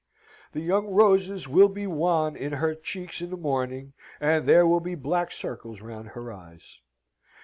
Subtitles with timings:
[0.53, 4.79] The young roses will be wan in her cheeks in the morning, and there will
[4.79, 6.81] be black circles round her eyes.